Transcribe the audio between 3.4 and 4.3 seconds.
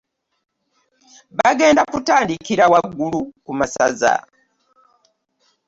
ku masaza.